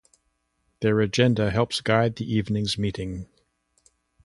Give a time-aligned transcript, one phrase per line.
[0.79, 3.27] Their agenda helps guide the evening's meeting.